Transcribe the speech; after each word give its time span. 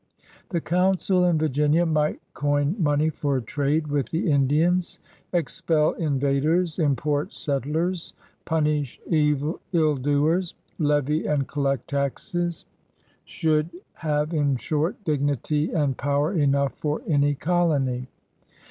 The 0.49 0.61
Council 0.61 1.23
in 1.25 1.37
Virginia 1.37 1.85
might 1.85 2.19
coin 2.33 2.75
money 2.79 3.11
for 3.11 3.39
trade 3.39 3.85
with 3.85 4.09
the 4.09 4.31
Indians, 4.31 4.97
expel 5.31 5.91
invaders, 5.91 6.79
import 6.79 7.35
settlers, 7.35 8.11
punish 8.43 8.99
ill 9.11 9.95
doers, 9.97 10.55
levy 10.79 11.27
and 11.27 11.47
collect 11.47 11.87
taxes— 11.87 12.65
should 13.25 13.65
6 13.65 13.69
PIONEERS 13.69 13.69
OF 13.69 13.69
THE 13.69 13.77
OLD 13.77 13.91
SOUTH 13.93 14.01
have, 14.01 14.33
in 14.49 14.57
short, 14.57 15.03
dignity 15.03 15.71
and 15.71 15.95
power 15.95 16.33
enough 16.33 16.73
for 16.79 17.03
any 17.07 17.35
colony. 17.35 18.07